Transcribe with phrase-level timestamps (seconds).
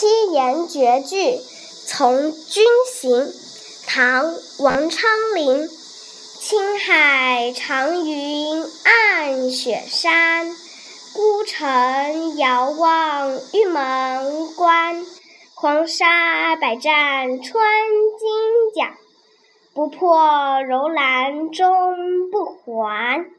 [0.00, 1.40] 七言绝句
[1.84, 2.64] 从军
[2.94, 3.32] 行。
[3.84, 5.68] 唐王昌龄
[6.38, 10.54] 青海长云暗雪山
[11.12, 15.04] 孤城遥望玉门关
[15.54, 17.64] 黄沙百战穿
[18.20, 18.28] 金
[18.76, 18.96] 甲
[19.74, 23.37] 不破楼兰终不还。